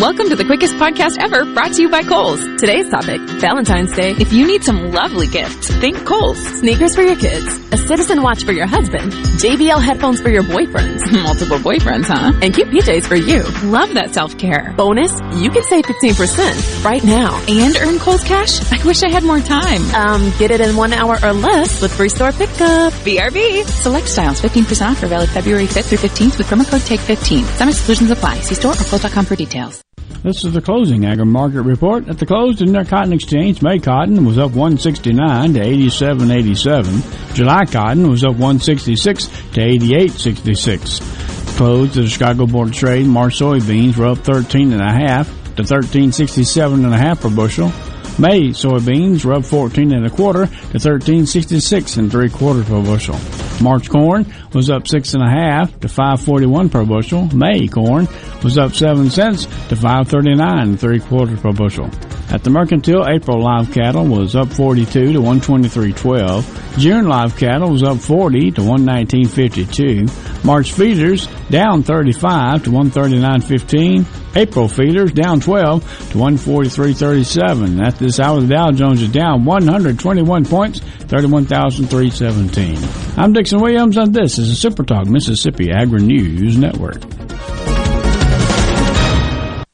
[0.00, 2.40] Welcome to the quickest podcast ever brought to you by Kohl's.
[2.58, 4.12] Today's topic, Valentine's Day.
[4.12, 6.38] If you need some lovely gifts, think Kohl's.
[6.58, 11.12] Sneakers for your kids, a citizen watch for your husband, JBL headphones for your boyfriends,
[11.22, 12.32] multiple boyfriends, huh?
[12.40, 13.42] And cute PJs for you.
[13.68, 14.72] Love that self-care.
[14.74, 17.38] Bonus, you can save 15% right now.
[17.46, 18.72] And earn Kohl's cash?
[18.72, 19.82] I wish I had more time.
[19.94, 22.94] Um, get it in one hour or less with free store pickup.
[23.04, 23.66] BRB.
[23.66, 27.44] Select styles, 15% off for valid February 5th through 15th with promo code TAKE15.
[27.58, 28.40] Some exclusions apply.
[28.40, 29.84] See store or Kohl's.com for details.
[30.22, 32.08] This is the closing agri market report.
[32.08, 37.34] At the close, in their cotton exchange, May cotton was up 169 to 87.87.
[37.34, 41.56] July cotton was up 166 to 88.66.
[41.56, 45.62] Closed the Chicago Board of Trade, March soybeans were up 13 and a half to
[45.62, 47.72] 13.67 and a half per bushel.
[48.18, 53.18] May soybeans up 14 and a quarter to 13.66 and three quarters per bushel.
[53.62, 57.26] March corn was up six and a half to 5.41 per bushel.
[57.34, 58.08] May corn
[58.42, 61.90] was up seven cents to 5.39 and three quarters per bushel.
[62.30, 66.78] At the mercantile, April live cattle was up 42 to 123.12.
[66.78, 70.44] June live cattle was up 40 to 119.52.
[70.44, 74.36] March feeders down 35 to 139.15.
[74.36, 77.84] April feeders down 12 to 143.37.
[77.84, 82.78] At this hour, the Dow Jones is down 121 points, 31,317.
[83.16, 87.02] I'm Dixon Williams, and this is the Super Talk Mississippi Agri News Network.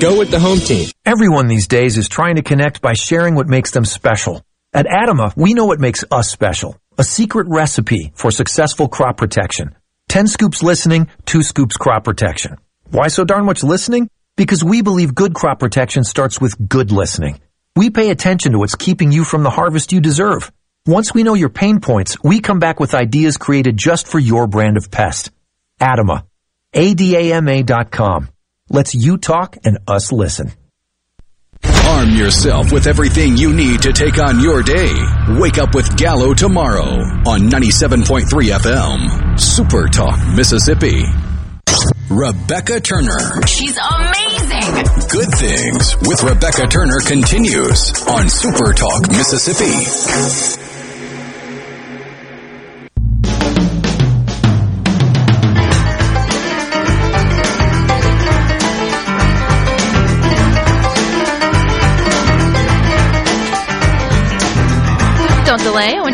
[0.00, 0.88] Go with the home team.
[1.04, 4.42] Everyone these days is trying to connect by sharing what makes them special.
[4.72, 6.80] At Adama, we know what makes us special.
[6.96, 9.76] A secret recipe for successful crop protection.
[10.08, 12.56] 10 scoops listening, 2 scoops crop protection.
[12.90, 14.08] Why so darn much listening?
[14.38, 17.38] Because we believe good crop protection starts with good listening.
[17.76, 20.50] We pay attention to what's keeping you from the harvest you deserve.
[20.86, 24.46] Once we know your pain points, we come back with ideas created just for your
[24.46, 25.30] brand of pest.
[25.78, 26.24] Adama.
[26.72, 28.30] A-D-A-M-A.com.
[28.72, 30.52] Let's you talk and us listen.
[31.64, 34.92] Arm yourself with everything you need to take on your day.
[35.40, 39.38] Wake up with Gallo tomorrow on 97.3 FM.
[39.40, 41.02] Super Talk, Mississippi.
[42.08, 43.42] Rebecca Turner.
[43.46, 44.84] She's amazing.
[45.10, 50.59] Good Things with Rebecca Turner continues on Super Talk, Mississippi.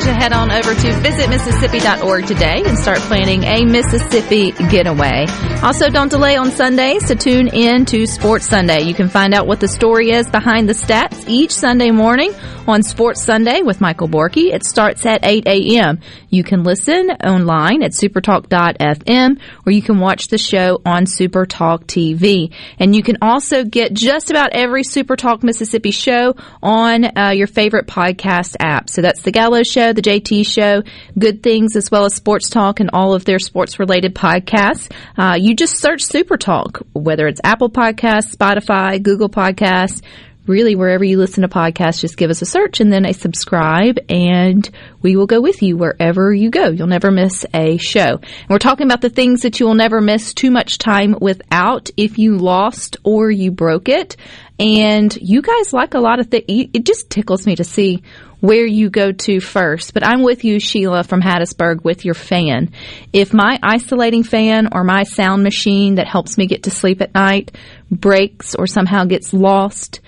[0.06, 0.15] ya.
[0.26, 5.24] Head on over to visitmississippi.org today and start planning a Mississippi getaway.
[5.62, 8.82] Also, don't delay on Sundays to tune in to Sports Sunday.
[8.82, 12.32] You can find out what the story is behind the stats each Sunday morning
[12.66, 14.52] on Sports Sunday with Michael Borky.
[14.52, 16.00] It starts at 8 a.m.
[16.28, 22.52] You can listen online at supertalk.fm or you can watch the show on Supertalk TV.
[22.78, 27.86] And you can also get just about every Supertalk Mississippi show on uh, your favorite
[27.86, 28.90] podcast app.
[28.90, 30.82] So that's the Gallo Show, the JT Show,
[31.18, 34.90] Good Things, as well as Sports Talk and all of their sports related podcasts.
[35.16, 40.02] Uh, you just search Super Talk, whether it's Apple Podcasts, Spotify, Google Podcasts,
[40.46, 43.98] really wherever you listen to podcasts, just give us a search and then a subscribe
[44.08, 44.68] and
[45.02, 46.68] we will go with you wherever you go.
[46.68, 48.20] You'll never miss a show.
[48.20, 51.90] And we're talking about the things that you will never miss too much time without
[51.96, 54.16] if you lost or you broke it.
[54.58, 56.44] And you guys like a lot of things.
[56.48, 58.02] It just tickles me to see
[58.40, 59.94] where you go to first.
[59.94, 62.72] But I'm with you, Sheila from Hattiesburg, with your fan.
[63.12, 67.14] If my oscillating fan or my sound machine that helps me get to sleep at
[67.14, 67.56] night
[67.90, 70.00] breaks or somehow gets lost,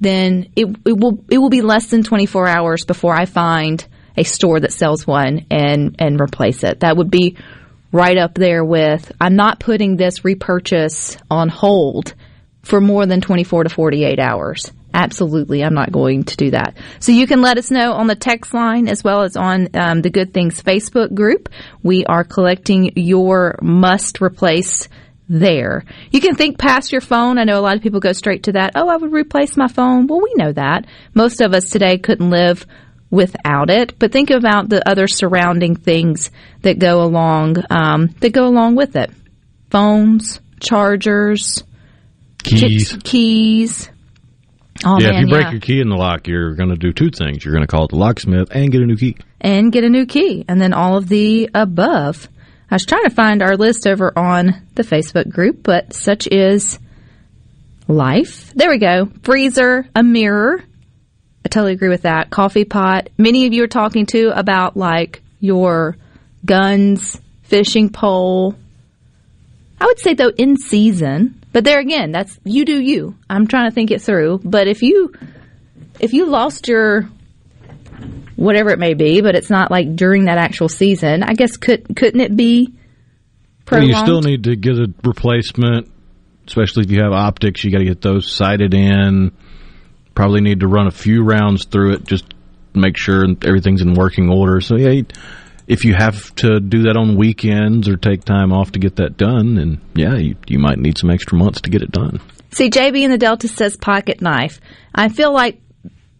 [0.00, 4.24] then it, it will it will be less than 24 hours before I find a
[4.24, 6.80] store that sells one and and replace it.
[6.80, 7.36] That would be
[7.92, 12.14] right up there with I'm not putting this repurchase on hold
[12.64, 14.72] for more than 24 to 48 hours.
[14.92, 16.76] Absolutely, I'm not going to do that.
[17.00, 20.02] So you can let us know on the text line as well as on um,
[20.02, 21.48] the Good Things Facebook group.
[21.82, 24.88] We are collecting your must replace
[25.28, 25.84] there.
[26.12, 27.38] You can think past your phone.
[27.38, 28.72] I know a lot of people go straight to that.
[28.76, 30.06] Oh, I would replace my phone.
[30.06, 30.86] Well, we know that.
[31.12, 32.64] Most of us today couldn't live
[33.10, 36.30] without it, but think about the other surrounding things
[36.62, 39.10] that go along um, that go along with it:
[39.70, 41.64] phones, chargers,
[42.44, 42.96] Keys.
[43.02, 43.90] keys.
[44.84, 45.50] Oh yeah, man, if you break yeah.
[45.52, 47.44] your key in the lock, you're going to do two things.
[47.44, 49.16] You're going to call the locksmith and get a new key.
[49.40, 52.28] and get a new key, and then all of the above.
[52.70, 56.78] I was trying to find our list over on the Facebook group, but such is
[57.86, 58.52] life.
[58.54, 59.06] There we go.
[59.22, 60.64] Freezer, a mirror.
[61.44, 62.30] I totally agree with that.
[62.30, 63.10] Coffee pot.
[63.18, 65.96] Many of you are talking to about like your
[66.44, 68.54] guns, fishing pole.
[69.80, 73.14] I would say though in season, but there again, that's you do you.
[73.30, 74.40] I'm trying to think it through.
[74.42, 75.14] But if you
[76.00, 77.08] if you lost your
[78.34, 81.22] whatever it may be, but it's not like during that actual season.
[81.22, 82.74] I guess could couldn't it be
[83.82, 85.92] Well, you still need to get a replacement,
[86.48, 87.62] especially if you have optics.
[87.62, 89.30] You got to get those sighted in.
[90.16, 92.36] Probably need to run a few rounds through it, just to
[92.74, 94.60] make sure everything's in working order.
[94.60, 95.06] So yeah, you-
[95.66, 99.16] if you have to do that on weekends or take time off to get that
[99.16, 102.20] done, then yeah, you, you might need some extra months to get it done.
[102.50, 104.60] See, JB in the Delta says pocket knife.
[104.94, 105.60] I feel like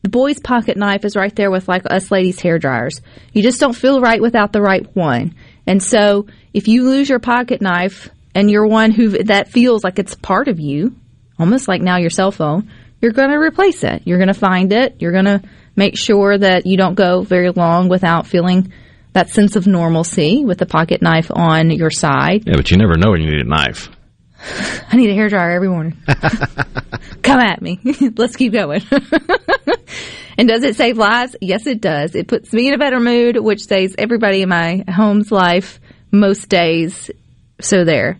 [0.03, 3.01] the boy's pocket knife is right there with like us ladies' hair dryers.
[3.33, 5.35] You just don't feel right without the right one.
[5.67, 9.99] And so if you lose your pocket knife and you're one who that feels like
[9.99, 10.95] it's part of you,
[11.39, 12.71] almost like now your cell phone,
[13.01, 14.03] you're going to replace it.
[14.05, 14.97] You're going to find it.
[15.01, 15.43] You're going to
[15.77, 18.73] make sure that you don't go very long without feeling
[19.15, 22.47] that sense of normalcy with the pocket knife on your side.
[22.47, 23.89] Yeah, but you never know when you need a knife.
[24.91, 25.97] I need a hair dryer every morning.
[27.23, 27.81] Come at me.
[28.17, 28.83] Let's keep going.
[30.39, 31.37] and does it save lives?
[31.41, 32.15] Yes, it does.
[32.15, 36.49] It puts me in a better mood, which saves everybody in my home's life most
[36.49, 37.11] days.
[37.61, 38.19] So there.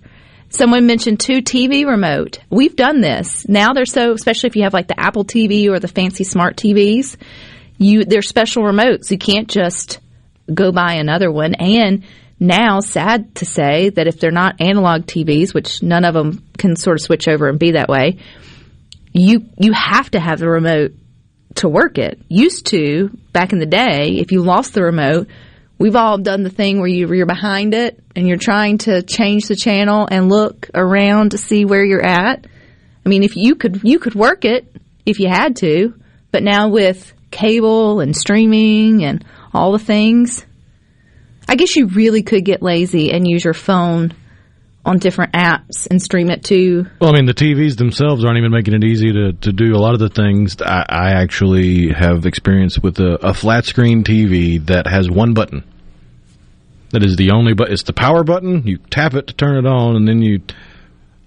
[0.49, 2.39] Someone mentioned two TV remote.
[2.49, 3.49] We've done this.
[3.49, 6.57] Now they're so, especially if you have like the Apple TV or the fancy smart
[6.57, 7.17] TVs,
[7.77, 9.11] you, they're special remotes.
[9.11, 9.99] You can't just
[10.53, 11.55] go buy another one.
[11.55, 12.05] And
[12.41, 16.77] now, sad to say that if they're not analog TVs, which none of them can
[16.77, 18.19] sort of switch over and be that way,
[19.13, 20.93] you you have to have the remote
[21.57, 22.21] to work it.
[22.29, 25.29] Used to back in the day, if you lost the remote,
[25.79, 29.47] we've all done the thing where you, you're behind it and you're trying to change
[29.47, 32.47] the channel and look around to see where you're at.
[33.07, 34.75] I mean, if you could you could work it
[35.07, 35.95] if you had to,
[36.33, 39.25] but now with cable and streaming and
[39.55, 40.45] all the things,
[41.49, 44.13] I guess you really could get lazy and use your phone
[44.85, 46.87] on different apps and stream it to.
[47.01, 49.79] Well, I mean, the TVs themselves aren't even making it easy to, to do a
[49.79, 50.61] lot of the things.
[50.61, 55.65] I, I actually have experience with a, a flat screen TV that has one button.
[56.91, 58.67] That is the only but It's the power button.
[58.67, 60.43] You tap it to turn it on, and then you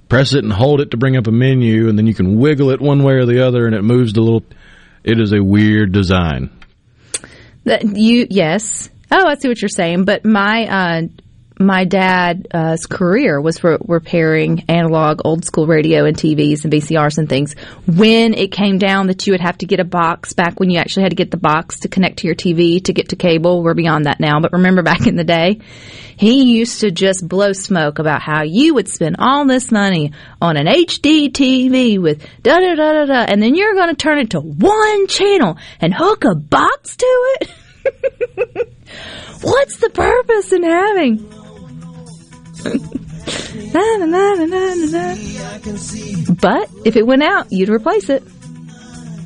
[0.07, 2.69] press it and hold it to bring up a menu, and then you can wiggle
[2.69, 4.43] it one way or the other, and it moves the little.
[5.03, 6.51] It is a weird design.
[7.67, 8.89] That you yes.
[9.11, 10.05] Oh, I see what you're saying.
[10.05, 11.01] But my uh,
[11.59, 17.17] my dad's uh, career was for repairing analog, old school radio and TVs and VCRs
[17.17, 17.55] and things.
[17.85, 20.79] When it came down that you would have to get a box back when you
[20.79, 23.63] actually had to get the box to connect to your TV to get to cable,
[23.63, 24.39] we're beyond that now.
[24.39, 25.61] But remember back in the day,
[26.15, 30.57] he used to just blow smoke about how you would spend all this money on
[30.57, 34.19] an HD TV with da da da da da, and then you're going to turn
[34.19, 37.49] it to one channel and hook a box to it.
[39.41, 41.36] What's the purpose in having?
[46.41, 48.23] But if it went out, you'd replace it.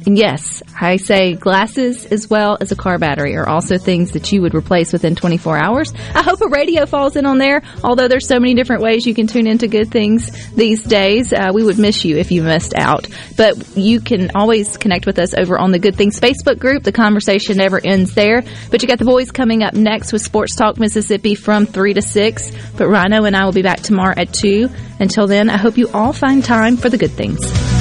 [0.05, 4.31] And yes, I say glasses as well as a car battery are also things that
[4.31, 5.93] you would replace within 24 hours.
[6.15, 9.13] I hope a radio falls in on there, although there's so many different ways you
[9.13, 11.31] can tune into good things these days.
[11.31, 13.07] Uh, we would miss you if you missed out.
[13.37, 16.83] But you can always connect with us over on the Good Things Facebook group.
[16.83, 18.43] The conversation never ends there.
[18.71, 22.01] But you got the boys coming up next with Sports Talk Mississippi from 3 to
[22.01, 22.51] 6.
[22.77, 24.69] But Rhino and I will be back tomorrow at 2.
[24.99, 27.80] Until then, I hope you all find time for the good things.